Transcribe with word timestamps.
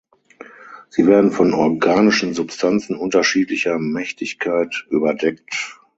Sie 0.89 1.05
werden 1.05 1.31
von 1.31 1.53
organischen 1.53 2.33
Substanzen 2.33 2.95
unterschiedlicher 2.95 3.77
Mächtigkeit 3.77 4.83
überdeckt. 4.89 5.79